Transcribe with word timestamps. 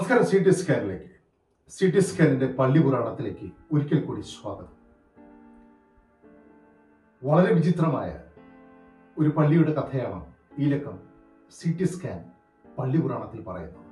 C 0.00 0.38
T 0.38 0.50
സ്കാനിലേക്ക് 0.50 1.04
C 1.68 1.90
T 1.90 2.00
സ്കാനിന്റെ 2.00 2.46
പള്ളി 2.46 2.80
പുരാണത്തിലേക്ക് 2.82 3.52
ഒരിക്കൽ 3.72 4.00
കൂടി 4.00 4.20
സ്വാഗതം. 4.20 4.68
വളരെ 7.24 7.54
വിചിത്രമായ 7.54 8.20
ഒരു 9.18 9.28
പള്ളിയുടെ 9.28 9.74
കഥയാണ് 9.74 10.26
ഈ 10.58 10.68
ലക്കം 10.68 10.98
സി 11.50 11.76
ടി 11.80 11.84
സ്കാൻ 11.84 12.30
പള്ളി 12.78 13.00
പുരാണത്തിൽ 13.00 13.42
പറയുന്നത്. 13.42 13.84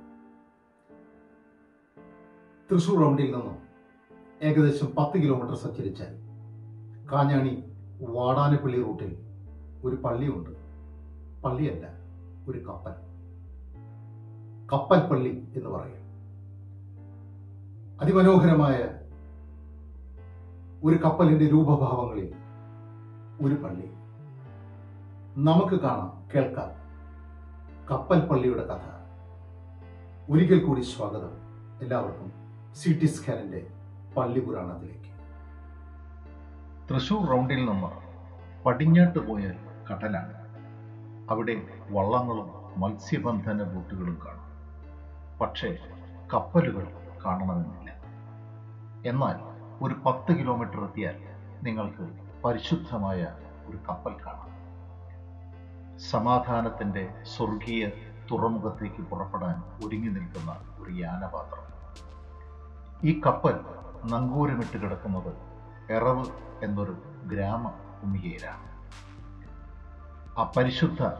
തൃശൂർ 2.71 2.99
റൗണ്ടിൽ 2.99 3.25
നിന്നും 3.25 3.57
ഏകദേശം 4.41 4.95
പത്ത് 4.95 5.21
കിലോമീറ്റർ 5.21 5.55
സഞ്ചരിച്ചാൽ 5.55 6.15
കാഞ്ഞാണി 7.11 7.63
വാടാനപ്പള്ളി 8.01 8.83
റൂട്ടിൽ 8.83 9.17
ഒരു 9.83 9.95
പള്ളിയുണ്ട്. 9.95 10.49
പള്ളിയല്ല 11.41 11.87
ഒരു 12.51 12.59
കപ്പൽ. 12.59 12.93
കപ്പൽ 14.73 15.07
പള്ളി 15.07 15.43
എന്ന് 15.55 15.69
പറയും. 15.69 15.98
അതിമനോഹരമായ 17.99 18.89
ഒരു 20.83 20.95
കപ്പലിന്റെ 21.03 21.47
രൂപഭാവങ്ങളിൽ 21.47 22.33
ഒരു 23.41 23.53
പള്ളി. 23.53 23.91
നമുക്ക് 25.37 25.79
കാണാം 25.81 26.27
കേൾക്കാം. 26.35 26.71
കപ്പൽ 27.91 28.19
പള്ളിയുടെ 28.19 28.65
കഥ. 28.65 28.79
ഒരിക്കൽ 30.31 30.65
കൂടി 30.65 30.81
സ്വാഗതം 30.81 31.31
എല്ലാവർക്കും 31.81 32.31
സി 32.75 32.99
ടി 33.01 33.05
സ്കാനിന്റെ 33.05 33.67
പള്ളി 34.17 34.39
പുരാണത്തിലേക്ക്. 34.39 35.09
തൃശൂർ 36.93 37.25
റൗണ്ടിൽ 37.25 37.65
നിന്ന് 37.65 38.63
പടിഞ്ഞാട്ട് 38.63 39.19
പോയ 39.19 39.51
കടലാണ്. 39.91 40.33
അവിടെ 41.31 41.61
വള്ളങ്ങളും 41.91 42.51
മത്സ്യബന്ധന 42.77 43.63
ബോട്ടുകളും 43.63 44.19
കാണും. 44.25 44.49
പക്ഷേ 45.39 45.77
കപ്പലുകൾ 46.33 46.98
കാണണമെന്നില്ല 47.25 47.89
എന്നാൽ 49.05 49.35
ഒരു 49.81 49.93
പത്ത് 50.05 50.39
കിലോമീറ്റർ 50.39 50.83
എത്തിയാൽ 50.83 51.15
നിങ്ങൾക്ക് 51.63 52.09
പരിശുദ്ധമായ 52.45 53.35
ഒരു 53.65 53.77
കപ്പൽ 53.89 54.13
കാണാം. 54.13 54.49
സമാധാനത്തിന്റെ 55.97 57.13
സ്വർഗീയ 57.23 57.89
തുറമുഖത്തേക്ക് 58.31 59.01
പുറപ്പെടാൻ 59.01 59.63
ഒരുങ്ങി 59.85 60.07
നിൽക്കുന്ന 60.07 60.51
ഒരു 60.79 60.91
യാനപാത്രം. 60.91 61.63
ഈ 63.03 63.21
കപ്പൽ 63.25 63.59
നങ്കൂരമിട്ട് 64.05 64.77
കിടക്കുന്നത് 64.77 65.33
എറവ് 65.91 66.25
എന്നൊരു 66.63 66.97
ഗ്രാമ 67.23 67.67
ഭൂമികയിലാണ്. 67.69 68.69
ആ 70.39 70.51
പരിശുദ്ധ 70.57 71.11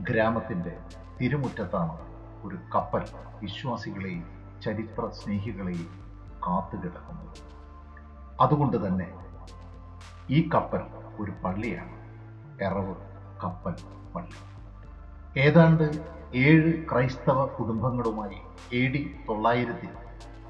ഗ്രാമത്തിന്റെ 0.00 0.78
തിരുമുറ്റത്താണ് 1.20 1.98
ഒരു 2.44 2.58
കപ്പൽ 2.74 3.04
വിശ്വാസികളെയും 3.42 4.43
ചരിത്ര 4.64 5.08
സ്നേഹികളെയും 5.08 5.88
കാത്തുകിടക്കുന്നത് 6.46 7.38
അതുകൊണ്ട് 8.40 8.86
തന്നെ 8.86 9.08
ഈ 10.30 10.48
കപ്പൽ 10.54 10.82
ഒരു 11.20 11.32
പള്ളിയാണ്. 11.44 11.94
എറവ് 12.62 12.94
കപ്പൽ 13.44 13.74
പള്ളി. 14.14 14.38
ഏതാണ്ട് 15.40 15.84
ഏഴ് 16.34 16.72
ക്രൈസ്തവ 16.90 17.46
കുടുംബങ്ങളുമായി 17.46 18.38
എ 18.72 18.88
ഡി 18.88 19.02
തൊള്ളായിരത്തിൽ 19.28 19.88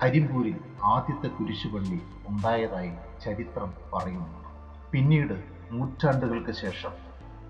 അരിമ്പൂരിൽ 0.03 0.57
ആദ്യത്തെ 0.85 1.29
കുരിശുപള്ളി 1.29 2.01
ഉണ്ടായതായി 2.29 2.93
ചരിത്രം 3.25 3.75
പറയുന്നു. 3.93 4.45
പിന്നീട് 4.93 5.35
നൂറ്റാണ്ടുകൾക്ക് 5.73 6.53
ശേഷം 6.53 6.93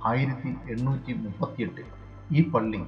ആയിരത്തി 0.07 0.51
എണ്ണൂറ്റി 0.71 1.13
മുപ്പത്തിയെട്ടിൽ 1.13 1.87
ഈ 2.33 2.51
പള്ളി 2.51 2.81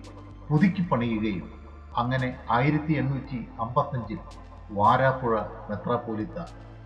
പുതുക്കി 0.48 0.82
പണിയുകയും 0.88 1.65
അങ്ങനെ 2.00 2.28
ആയിരത്തി 2.50 2.92
എണ്ണൂറ്റി 2.92 3.38
അമ്പത്തഞ്ചിൽ 3.60 4.20
വാരാപ്പുഴ 4.70 5.34
മെത്രാപ്പോലിത്ത 5.70 6.38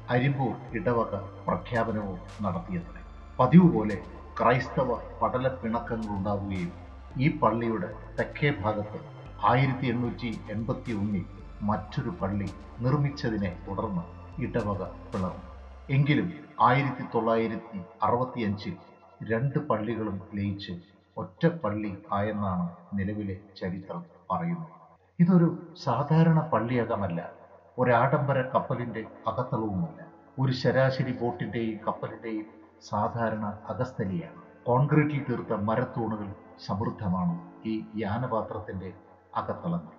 അരിമ്പൂർ 0.08 0.54
ഇടവക 0.78 1.14
പ്രഖ്യാപനവും 1.46 2.18
നടത്തിയത്രേ 2.44 3.02
പതിവ് 3.38 3.68
പോലെ 3.72 3.96
ക്രൈസ്തവ 4.36 4.90
പടല 5.20 5.48
പിണക്കങ്ങൾ 5.62 6.12
ഉണ്ടാവുകയും 6.16 6.70
ഈ 7.16 7.28
പള്ളിയുടെ 7.38 7.88
തെക്കേ 8.18 8.50
ഭാഗത്ത് 8.62 8.98
ആയിരത്തി 9.44 9.86
എണ്ണൂറ്റി 9.86 10.30
എൺപത്തി 10.48 10.92
ഒന്നിൽ 10.92 11.24
മറ്റൊരു 11.60 12.12
പള്ളി 12.20 12.48
നിർമ്മിച്ചതിനെ 12.78 13.50
തുടർന്ന് 13.66 14.04
ഇടവക 14.42 14.82
പിളർന്നു. 15.12 15.46
എങ്കിലും 15.88 16.28
ആയിരത്തി 16.60 17.04
തൊള്ളായിരത്തി 17.14 17.78
അറുപത്തിയഞ്ചിൽ 18.02 18.74
രണ്ട് 19.20 19.58
പള്ളികളും 19.70 20.18
ലയിച്ച് 20.36 20.74
ഒറ്റ 21.16 21.46
പള്ളി 21.62 21.92
ആയെന്നാണ് 22.12 22.66
നിലവിലെ 22.98 23.36
ചരിത്രം 23.60 24.02
പറയുന്നത്. 24.30 24.79
ഇതൊരു 25.20 25.66
സാധാരണ 25.82 26.40
പള്ളിയകമല്ല. 26.40 27.30
ഒരാഡംബര 27.78 28.42
കപ്പലിന്റെ 28.42 29.04
അകത്തളവുമല്ല. 29.26 30.06
ഒരു 30.38 30.52
ശരാശരി 30.52 31.18
ബോട്ടിന്റെയും 31.20 31.78
കപ്പലിന്റെയും 31.86 32.46
സാധാരണ 32.88 33.58
അകസ്ഥലിയാണ്. 33.68 34.64
കോൺക്രീറ്റിൽ 34.66 35.24
തീർത്ത 35.28 35.52
മരത്തൂണുകൾ 35.52 36.34
സമൃദ്ധമാണ് 36.66 37.34
ഈ 37.66 37.84
യാനപാത്രത്തിന്റെ 37.96 38.92
അകത്തളങ്ങൾ. 39.36 39.92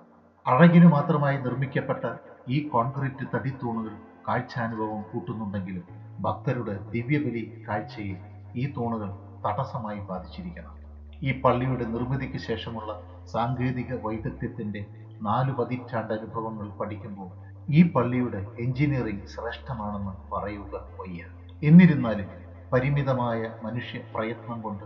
അഴകിന് 0.47 0.87
മാത്രമായി 0.87 1.37
നിർമ്മിക്കപ്പെട്ട 1.37 2.05
ഈ 2.47 2.67
കോൺക്രീറ്റ് 2.67 3.27
തടിത്തൂണുകൾ 3.33 3.95
കാഴ്ചാനുഭവം 4.27 5.01
കൂട്ടുന്നുണ്ടെങ്കിലും 5.01 5.83
ഭക്തരുടെ 6.19 6.79
ദിവ്യബലി 6.91 7.65
കാഴ്ചയിൽ 7.67 8.17
ഈ 8.55 8.73
തൂണുകൾ 8.77 9.09
തടസ്സമായി 9.45 9.99
ബാധിച്ചിരിക്കണം. 9.99 10.75
ഈ 11.23 11.41
പള്ളിയുടെ 11.41 11.85
നിർമ്മിതിക്ക് 11.85 12.37
ശേഷമുള്ള 12.37 13.03
സാങ്കേതിക 13.25 14.05
വൈദഗ്ധ്യത്തിന്റെ 14.05 14.85
നാല് 15.21 15.51
പതിറ്റാണ്ട് 15.51 16.13
അനുഭവങ്ങൾ 16.13 16.69
പഠിക്കുമ്പോൾ 16.69 17.29
ഈ 17.71 17.91
പള്ളിയുടെ 17.91 18.45
എഞ്ചിനീയറിംഗ് 18.59 19.27
ശ്രേഷ്ഠമാണെന്ന് 19.27 20.31
പറയുക 20.31 20.75
വയ്യ. 20.99 21.23
എന്നിരുന്നാലും 21.63 22.29
പരിമിതമായ 22.73 23.53
മനുഷ്യ 23.63 23.99
പ്രയത്നം 24.15 24.61
കൊണ്ട് 24.61 24.83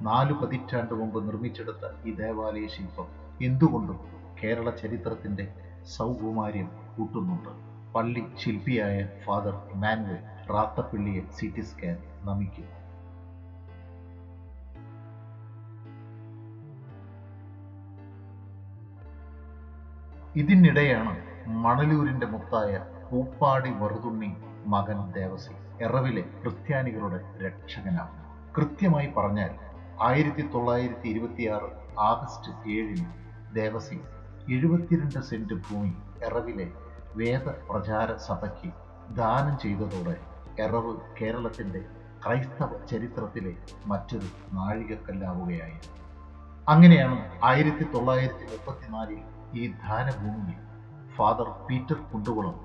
നാലു 0.00 0.32
പതിറ്റാണ്ട് 0.32 0.94
മുമ്പ് 0.94 1.26
നിർമ്മിച്ചെടുത്ത 1.26 2.08
ഈ 2.08 2.14
ദേവാലയ 2.14 2.66
ശില്പം 2.66 3.08
എന്തുകൊണ്ടും 3.42 3.98
കേരള 4.42 4.70
ചരിത്രത്തിന്റെ 4.70 5.48
സൗകുമാര്യം 5.96 6.68
കൂട്ടുന്നുണ്ട്. 6.98 7.48
പള്ളി 7.94 8.24
ശില്പിയായ 8.36 9.08
ഫാദർ 9.24 9.54
ഇമാനുവൽ 9.74 10.18
റാത്തപ്പിള്ളിയെ 10.50 11.22
സി 11.30 11.52
ടി 11.56 11.60
സ്കാൻ 11.60 11.96
നമിക്കുന്നു 12.24 12.79
ഇതിനിടെയാണ് 20.34 21.12
മണലൂരിന്റെ 21.46 22.26
മുത്തായ 22.26 22.72
പൂപ്പാടി 23.10 23.70
വറുതുണ്ണി 23.70 24.36
മകൻ 24.66 25.12
ദേവസി 25.12 25.54
എറവിലെ 25.80 26.22
ക്രിസ്ത്യാനികളുടെ 26.42 27.20
രക്ഷകനാണ് 27.40 28.16
കൃത്യമായി 28.56 29.12
പറഞ്ഞാൽ 29.16 29.52
ആയിരത്തി 30.00 30.42
തൊള്ളായിരത്തി 30.42 31.08
ഇരുപത്തിയാറ് 31.08 31.68
ആഗസ്റ്റ് 31.98 32.68
ഏഴിന് 32.68 33.08
ദേവസി 33.52 33.98
എഴുപത്തിരണ്ട് 34.48 35.20
സെന്റ് 35.20 35.54
ഭൂമി 35.54 35.92
എറവിലെ 36.22 36.68
വേദ 37.16 37.48
പ്രചാര 37.70 38.16
സഭയ്ക്ക് 38.16 38.70
ദാനം 39.16 39.58
ചെയ്തതോടെ 39.58 40.16
എറവ് 40.58 40.96
കേരളത്തിന്റെ 41.18 41.80
ക്രൈസ്തവ 42.24 42.86
ചരിത്രത്തിലെ 42.86 43.56
മറ്റൊരു 43.86 44.26
നാഴികക്കല്ലാവുകയായി. 44.52 45.78
അങ്ങനെയാണ് 46.68 47.18
ആയിരത്തി 47.44 47.84
തൊള്ളായിരത്തി 47.84 48.44
മുപ്പത്തിനാലിൽ 48.44 49.20
ഈ 49.54 49.68
ദാനഭൂമിയിൽ 49.68 50.60
ഫാദർ 51.16 51.48
പീറ്റർ 51.68 51.98
കുണ്ടുകുളം 52.12 52.56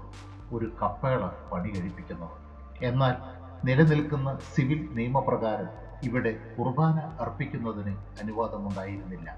ഒരു 0.52 0.72
കപ്പേള 0.82 1.30
പണി 1.52 1.70
കഴിപ്പിക്കുന്നത് 1.70 2.36
എന്നാൽ 2.82 3.16
നിലനിൽക്കുന്ന 3.64 4.40
സിവിൽ 4.54 4.90
നിയമപ്രകാരം 4.94 5.70
ഇവിടെ 6.04 6.32
കുർബാന 6.58 6.98
അർപ്പിക്കുന്നതിന് 7.20 7.94
അനുവാദമുണ്ടായിരുന്നില്ല. 8.22 9.30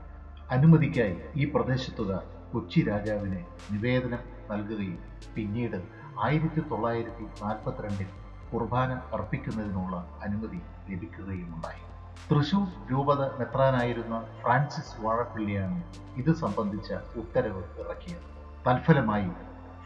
അനുമതിക്കായി 0.52 1.16
ഈ 1.36 1.46
പ്രദേശത്തുകാർ 1.46 2.24
കൊച്ചി 2.54 2.82
രാജാവിന് 2.82 3.40
നിവേദനം 3.72 4.20
നൽകുകയും 4.52 5.00
പിന്നീട് 5.36 5.80
ആയിരത്തി 6.20 6.62
തൊള്ളായിരത്തി 6.70 7.26
നാൽപ്പത്തിരണ്ടിൽ 7.44 8.10
കുർബാന 8.52 9.02
അർപ്പിക്കുന്നതിനുള്ള 9.14 10.08
അനുമതി 10.22 10.60
ലഭിക്കുകയുമുണ്ടായി. 10.90 11.87
തൃശൂർ 12.30 12.68
രൂപത 12.92 13.22
മെത്രാനായിരുന്ന 13.40 14.16
ഫ്രാൻസിസ് 14.42 14.98
വാഴപ്പിള്ളിയാണ് 15.04 15.80
ഇത് 16.22 16.32
സംബന്ധിച്ച 16.36 16.90
ഉത്തരവ് 17.22 17.64
ഇറക്കിയത്. 17.82 18.26
തൽഫലമായി 18.66 19.30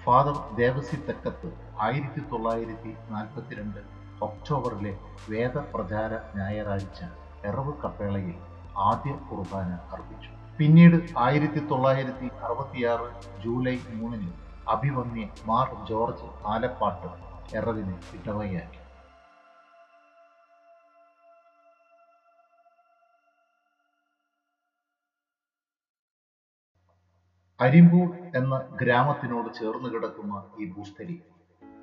ഫാദർ 0.03 0.37
ദേവസി 0.55 0.97
തെക്കത്ത് 1.07 1.49
ആയിരത്തി 1.79 2.21
തൊള്ളായിരത്തി 2.31 2.91
നാൽപ്പത്തിരണ്ട് 3.09 3.81
ഒക്ടോബറിലെ 4.27 4.93
വേദപ്രചാര 5.29 6.13
ഞായറാഴ്ച 6.39 7.01
എറവ് 7.49 7.73
കപ്പേളയിൽ 7.83 8.37
ആദ്യ 8.89 9.11
കുർബാന 9.29 9.69
അർപ്പിച്ചു. 9.93 10.31
പിന്നീട് 10.57 10.97
ആയിരത്തി 11.17 11.61
തൊള്ളായിരത്തി 11.71 12.27
അറുപത്തിയാറ് 12.43 13.07
ജൂലൈ 13.43 13.77
മൂന്നിന് 13.93 14.31
അഭിമന്യ 14.67 15.27
മാർ 15.45 15.69
ജോർജ് 15.89 16.29
ആലപ്പാട്ട് 16.45 17.09
എറവിന് 17.57 17.95
ഇടവകയാക്കി 18.17 18.80
അരിമ്പൂർ 27.61 28.07
എന്ന 28.35 28.63
ഗ്രാമത്തിനോട് 28.81 29.53
ചേർന്ന് 29.53 29.89
കിടക്കുന്ന 29.89 30.43
ഈ 30.59 30.65
ഭൂസ്ഥലി 30.65 31.21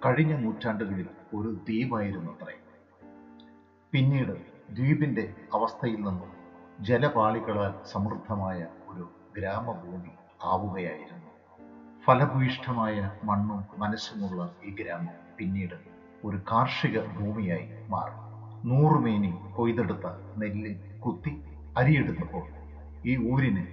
കഴിഞ്ഞ 0.06 0.34
നൂറ്റാണ്ടുകളിൽ 0.34 1.06
ഒരു 1.34 1.48
ദ്വീപായിരുന്നു 1.48 2.30
അത്രേ 2.30 2.56
പിന്നീട് 3.92 4.32
ദ്വീപിന്റെ 4.70 5.34
അവസ്ഥയിൽ 5.54 6.00
നിന്നും 6.00 6.32
ജലപാളികളാൽ 6.80 7.72
സമൃദ്ധമായ 7.84 8.66
ഒരു 8.88 9.04
ഗ്രാമഭൂമി 9.36 10.10
ആവുകയായിരുന്നു. 10.42 11.30
ഫലഭൂയിഷ്ഠമായ 12.06 13.10
മണ്ണും 13.24 13.64
മനസ്സുമുള്ള 13.78 14.54
ഈ 14.64 14.70
ഗ്രാമം 14.70 15.14
പിന്നീട് 15.38 15.78
ഒരു 16.24 16.36
കാർഷിക 16.36 17.00
ഭൂമിയായി 17.00 17.68
മാറി. 17.88 18.16
നൂറുമേനി 18.64 19.32
കൊയ്തെടുത്ത 19.56 20.06
നെല്ല് 20.36 20.74
കുത്തി 20.98 21.42
അരിയെടുത്തപ്പോൾ 21.76 22.46
ഈ 23.06 23.16
ഊരിന് 23.32 23.66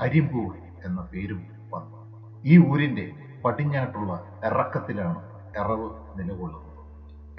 അരിമ്പൂർ 0.00 0.52
എന്ന 0.84 1.00
പേരും 1.00 1.46
വന്നു. 1.70 1.98
ഈ 2.44 2.58
ഊരിന്റെ 2.58 3.12
പടിഞ്ഞാട്ടുള്ള 3.44 4.40
എറക്കത്തിലാണ് 4.44 5.22
എറവ് 5.56 5.90
നിലകൊള്ളുന്നത്. 6.16 6.72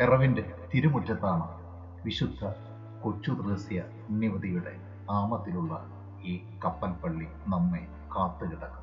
എറവിന്റെ 0.02 0.54
തിരുമുറ്റത്താണ് 0.74 1.48
വിശുദ്ധ 2.06 2.46
കൊച്ചു 3.04 3.32
തുളസിയ 3.32 3.82
പുണ്യവതിയുടെ 3.82 4.76
നാമത്തിലുള്ള 5.10 5.88
ഈ 6.24 6.44
കപ്പൽ 6.66 6.92
പള്ളി 6.92 7.28
നമ്മെ 7.48 7.88
കാത്തുകിടക്കുന്നത്. 8.16 8.83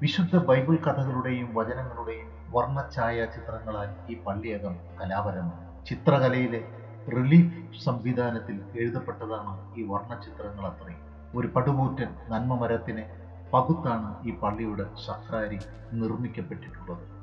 വിശുദ്ധ 0.00 0.36
ബൈബിൾ 0.36 0.76
കഥകളുടെയും 0.76 1.54
വചനങ്ങളുടെയും 1.54 2.28
വർണഛായ 2.48 3.24
ചിത്രങ്ങളാൽ 3.24 3.88
ഈ 4.10 4.14
പള്ളിയകം 4.26 4.74
കലാപരമാണ് 5.00 5.86
ചിത്രകലയിലെ 5.86 6.60
റിലീഫ് 7.08 7.84
സംവിധാനത്തിൽ 7.84 8.56
എഴുതപ്പെട്ടതാണ് 8.74 9.78
ഈ 9.78 9.82
വർണചിത്രങ്ങൾ 9.82 10.66
അത്രയും. 10.66 11.02
ഒരു 11.34 11.46
പടുകൂറ്റൻ 11.46 12.10
നന്മ 12.28 12.54
മരത്തിനെ 12.54 13.04
പകുത്താണ് 13.52 14.08
ഈ 14.24 14.32
പള്ളിയുടെ 14.42 14.86
സഫ്രാരി 15.06 15.60
നിർമ്മിക്കപ്പെട്ടിട്ടുള്ളത്. 15.92 17.15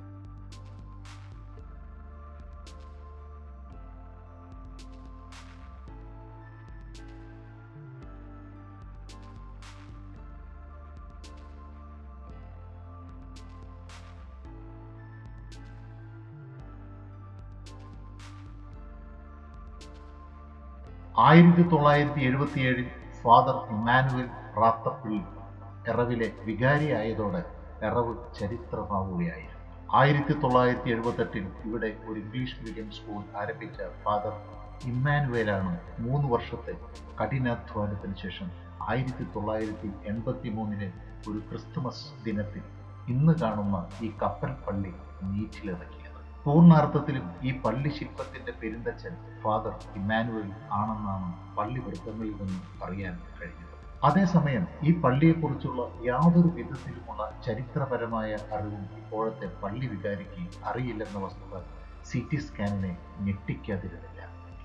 ആയിരത്തി 21.17 21.61
തൊള്ളായിരത്തി 21.61 22.21
എഴുപത്തിയേഴിൽ 22.21 22.87
ഫാദർ 23.23 23.57
ഇമാനുവൽ 23.69 24.27
റാത്തപ്പിള്ളി 24.57 25.19
എറവിലെ 25.87 26.31
വികാരിയായതോടെ 26.45 27.41
എറവ് 27.81 28.13
ചരിത്രമാവുകയായിരുന്നു. 28.39 29.49
ആയിരത്തി 29.93 30.33
തൊള്ളായിരത്തി 30.33 30.89
എഴുപത്തെട്ടിൽ 30.89 31.45
ഇവിടെ 31.65 31.97
ഒരു 32.07 32.19
ഇംഗ്ലീഷ് 32.19 32.57
മീഡിയം 32.63 32.91
സ്കൂൾ 32.91 33.23
ആരംഭിച്ച 33.37 33.81
ഫാദർ 34.03 34.33
ഇമ്മാനുവേലാണ് 34.85 35.79
മൂന്ന് 35.99 36.27
വർഷത്തെ 36.27 36.73
കഠിനാധ്വാനത്തിന് 37.21 38.15
ശേഷം 38.15 38.49
ആയിരത്തി 38.89 39.23
തൊള്ളായിരത്തി 39.35 39.89
എൺപത്തി 40.05 40.49
മൂന്നിലെ 40.49 40.91
ഒരു 41.27 41.39
ക്രിസ്തുമസ് 41.49 42.23
ദിനത്തിൽ 42.23 42.63
ഇന്ന് 43.07 43.33
കാണുന്ന 43.33 43.89
ഈ 44.01 44.13
കപ്പൽ 44.21 44.51
പള്ളി 44.67 44.93
നീറ്റിലിറക്കിയത് 45.23 46.02
പൂർണാർത്ഥത്തിലും 46.45 47.25
ഈ 47.43 47.51
പള്ളി 47.61 47.89
ശില്പത്തിന്റെ 47.89 48.53
പെരുന്തച്ഛൻ 48.61 49.13
ഫാദർ 49.43 49.73
ഇമ്മാനുവൽ 49.95 50.47
ആണെന്നാണ് 50.71 51.55
പള്ളി 51.57 51.79
വൃത്തങ്ങളിൽ 51.79 52.33
നിന്ന് 52.41 52.83
അറിയാൻ 52.85 53.13
കഴിഞ്ഞത്. 53.37 53.69
അതേസമയം 54.07 54.67
ഈ 54.83 54.91
പള്ളിയെക്കുറിച്ചുള്ള 55.01 55.81
യാതൊരു 56.05 56.49
വിധത്തിലുമുള്ള 56.57 57.41
ചരിത്രപരമായ 57.45 58.31
അറിവും 58.55 58.83
ഇപ്പോഴത്തെ 58.97 59.47
പള്ളി 59.61 59.87
വികാരിക്ക് 59.87 60.43
അറിയില്ലെന്ന 60.65 61.19
വസ്തുത 61.25 61.61
സി 62.09 62.27
ടി 62.31 62.37
സ്കാനിനെ 62.37 62.97
ഞെട്ടിക്കാതിരുന്നില്ല. 63.19 64.21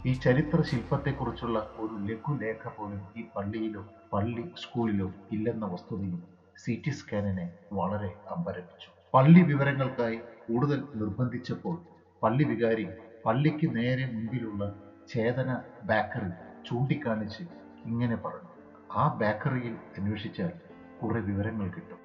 ഈ 0.07 0.13
ചരിത്ര 0.25 0.63
ശില്പത്തെക്കുറിച്ചുള്ള 0.63 1.59
ഒരു 1.79 1.95
ലഘുലേഖ 2.09 2.69
പോലും 2.69 3.03
ഈ 3.17 3.25
പള്ളിയിലോ 3.37 3.85
പള്ളി 4.13 4.45
സ്കൂളിലോ 4.63 5.09
ഇല്ലെന്ന 5.33 5.67
വസ്തുതയും 5.67 6.21
സി 6.65 6.83
ടി 6.87 6.91
സ്കാനിനെ 6.91 7.47
വളരെ 7.73 8.11
അമ്പരപ്പിച്ചു. 8.37 8.91
പള്ളി 9.15 9.43
വിവരങ്ങൾക്കായി 9.43 10.19
കൂടുതൽ 10.49 10.85
നിർബന്ധിച്ചപ്പോൾ 10.95 11.79
പള്ളി 12.23 12.45
വികാരി 12.45 12.89
പള്ളിക്ക് 13.25 13.77
നേരെ 13.77 14.07
മുൻപിലുള്ള 14.07 14.73
ചേതന 15.09 15.61
ബേക്കറി 15.83 16.33
ചൂണ്ടിക്കാണിച്ച് 16.67 17.43
ഇങ്ങനെ 17.85 18.17
പറഞ്ഞു. 18.17 18.53
ആ 18.93 19.17
ബേക്കറിയിൽ 19.17 19.77
അന്വേഷിച്ചാൽ 19.99 20.53
കുറെ 21.03 21.21
വിവരങ്ങൾ 21.21 21.69
കിട്ടും. 21.69 22.01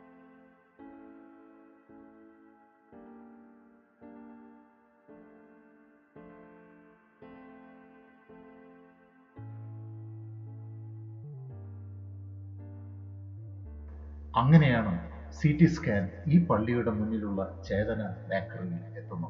അങ്ങനെയാണ് 14.36 15.03
സി 15.38 15.58
ടി 15.58 15.66
സ്കാൻ 15.66 16.10
ഈ 16.28 16.46
പള്ളിയുടെ 16.46 16.92
മുന്നിലുള്ള 16.92 17.42
ചേതന 17.68 18.02
ബേക്കറിയിൽ 18.30 18.82
എത്തുന്നു. 18.98 19.30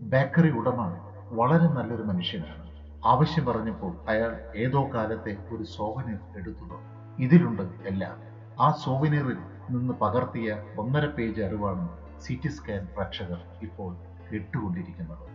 ബേക്കറി 0.00 0.50
ഉടമ 0.50 0.80
വളരെ 1.32 1.68
നല്ലൊരു 1.68 2.02
മനുഷ്യനാണ്. 2.02 2.64
ആവശ്യം 3.04 3.44
പറഞ്ഞപ്പോൾ 3.44 3.92
അയാൾ 4.08 4.32
ഏതോ 4.54 4.90
കാലത്തെ 4.94 5.36
ഒരു 5.50 5.64
സോവനീർ 5.64 6.20
എടുത്തു 6.36 6.78
ഇതിലുണ്ട് 7.18 7.62
എല്ലാം. 7.62 8.16
ആ 8.60 8.70
സോവനീറിൽ 8.70 9.38
നിന്ന് 9.70 9.94
പകർത്തിയ 10.00 10.58
ഒന്നര 10.78 11.06
പേജ് 11.06 11.42
അറിവാണ് 11.42 11.88
സി 12.20 12.40
ടി 12.44 12.48
സ്കാൻ 12.48 12.88
പ്രേക്ഷകർ 12.96 13.40
ഇപ്പോൾ 13.62 13.92
കേട്ടുകൊണ്ടിരിക്കുന്നത് 14.30 15.31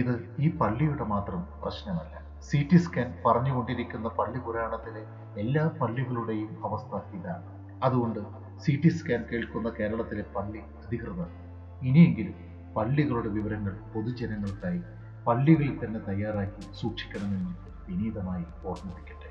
ഇത് 0.00 0.14
ഈ 0.38 0.56
പള്ളിയുടെ 0.60 1.04
മാത്രം 1.04 1.40
പ്രശ്നമല്ല. 1.62 2.14
സി 2.48 2.68
ടി 2.72 2.78
സ്കാൻ 2.84 3.08
പറഞ്ഞുകൊണ്ടിരിക്കുന്ന 3.24 4.08
പള്ളി 4.18 4.38
പുരാണത്തിലെ 4.46 5.02
എല്ലാ 5.42 5.64
പള്ളികളുടെയും 5.80 6.50
അവസ്ഥ 6.66 7.00
ഇതാണ്. 7.18 7.46
അതുകൊണ്ട് 7.82 8.20
സി 8.64 8.80
ടി 8.82 8.88
സ്കാൻ 8.88 9.22
കേൾക്കുന്ന 9.30 9.70
കേരളത്തിലെ 9.78 10.24
പള്ളി 10.36 10.62
അധികൃതർ 10.84 11.30
ഇനിയെങ്കിലും 11.82 12.36
പള്ളികളുടെ 12.76 13.28
വിവരങ്ങൾ 13.28 13.74
പൊതുജനങ്ങൾക്കായി 13.94 14.82
പള്ളികളിൽ 15.26 15.74
തന്നെ 15.84 16.00
തയ്യാറാക്കി 16.08 16.62
സൂക്ഷിക്കണമെന്ന് 16.80 17.54
വിനീതമായി 17.88 18.46
ഓർമ്മിപ്പിക്കട്ടെ. 18.70 19.30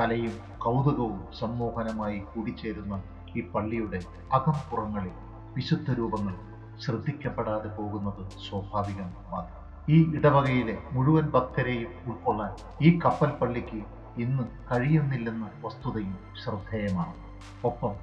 കലയും 0.00 0.40
കൗതുകവും 0.58 1.26
സമ്മോഹനമായി 1.40 2.18
കൂടിച്ചേരുന്ന 2.18 3.02
ഈ 3.36 3.50
പള്ളിയുടെ 3.50 4.00
അകംപുറങ്ങളിൽ 4.32 5.12
വിശുദ്ധ 5.56 5.92
രൂപങ്ങൾ 5.92 6.34
ശ്രദ്ധിക്കപ്പെടാതെ 6.80 7.68
പോകുന്നത് 7.68 8.30
സ്വാഭാവികം 8.48 9.14
മാത്രം. 9.32 9.62
ഈ 9.88 10.16
ഇടവകയിലെ 10.16 10.78
മുഴുവൻ 10.92 11.30
ഭക്തരെയും 11.30 11.90
ഉൾക്കൊള്ളാൻ 12.06 12.52
ഈ 12.82 12.98
കപ്പൽ 13.04 13.30
പള്ളിക്ക് 13.30 13.82
ഇന്ന് 14.20 14.44
കഴിയുന്നില്ലെന്ന 14.72 15.50
വസ്തുതയും 15.64 16.18
ശ്രദ്ധേയമാണ്. 16.44 17.14
ഒപ്പം 17.64 17.94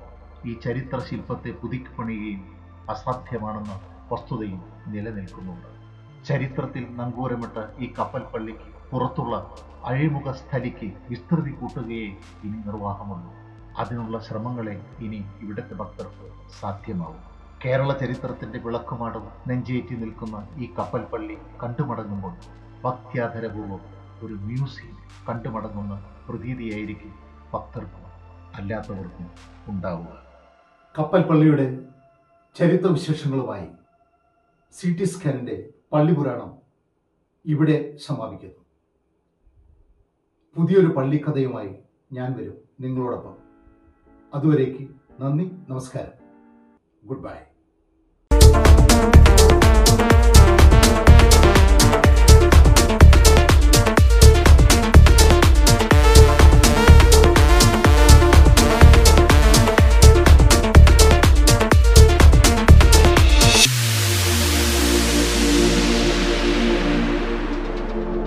ഈ 0.45 0.53
ചരിത്ര 0.53 0.99
ശില്പത്തെ 0.99 1.51
പുതുക്കിപ്പണിയുകയും 1.51 2.43
അസാധ്യമാണെന്ന 2.89 3.79
വസ്തുതയും 4.11 4.61
നിലനിൽക്കുന്നുണ്ട്. 4.87 5.78
ചരിത്രത്തിൽ 6.25 6.87
നങ്കൂരമിട്ട 6.95 7.79
ഈ 7.79 7.93
കപ്പൽ 7.99 8.19
പള്ളിക്ക് 8.19 8.91
പുറത്തുള്ള 8.91 9.55
അഴിമുഖ 9.85 10.31
സ്ഥലിക്ക് 10.31 10.91
വിസ്തൃതി 11.09 11.51
കൂട്ടുകയേ 11.51 12.07
ഇനി 12.43 12.57
നിർവാഹമുള്ളൂ. 12.65 13.33
അതിനുള്ള 13.77 14.19
ശ്രമങ്ങളെ 14.19 14.81
ഇനി 14.99 15.25
ഇവിടുത്തെ 15.41 15.73
ഭക്തർക്ക് 15.73 16.31
സാധ്യമാവും. 16.61 17.21
കേരള 17.65 17.93
ചരിത്രത്തിന്റെ 17.93 18.59
വിളക്കുമാടം 18.59 19.27
നെഞ്ചേറ്റി 19.47 19.95
നിൽക്കുന്ന 19.95 20.47
ഈ 20.57 20.73
കപ്പൽ 20.79 21.01
പള്ളി 21.01 21.37
കണ്ടുമടങ്ങുമ്പോൾ 21.63 22.33
ഭക്ത്യാധരപൂർവം 22.83 23.79
ഒരു 24.21 24.33
മ്യൂസിയം 24.33 24.97
കണ്ടുമടങ്ങുന്ന 25.29 26.05
പ്രതീതിയായിരിക്കും 26.29 27.13
ഭക്തർക്കും 27.53 28.05
അല്ലാത്തവർക്കും 28.55 29.31
ഉണ്ടാവുക. 29.67 30.23
കപ്പൽ 30.99 31.21
പള്ളിയുടെ 31.21 31.79
ചരിത്രവിശേഷങ്ങളുമായി 32.59 33.67
സി 34.73 34.97
ടി 34.99 35.03
സ്കാനിന്റെ 35.03 35.69
പള്ളിപുരാണം 35.93 36.57
ഇവിടെ 37.45 37.97
സമാപിക്കുന്നു. 37.97 38.65
പുതിയൊരു 40.55 40.87
പള്ളിക്കഥയുമായി 40.87 41.75
ഞാൻ 42.13 42.37
വരും 42.37 42.57
നിങ്ങളോടൊപ്പം. 42.79 43.37
അതുവരേക്ക് 44.33 44.87
നന്ദി 45.21 45.51
നമസ്കാരം. 45.69 46.11
Good 47.07 47.19
bye. 47.19 47.35